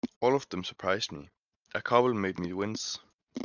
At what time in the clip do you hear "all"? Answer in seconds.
0.19-0.33